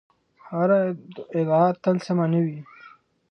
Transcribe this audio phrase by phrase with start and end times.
[0.49, 0.79] هره
[1.39, 2.59] ادعا تل سمه نه وي.